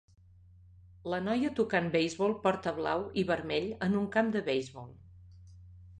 [1.13, 4.93] La noia tocant beisbol porta blau i vermell en un camp de beisbol.